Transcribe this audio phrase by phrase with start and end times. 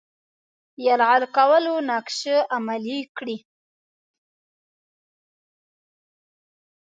[0.85, 3.37] یرغل کولو نقشه عملي کړي.